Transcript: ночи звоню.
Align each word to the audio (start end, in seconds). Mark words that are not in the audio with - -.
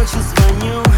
ночи 0.00 0.16
звоню. 0.22 0.89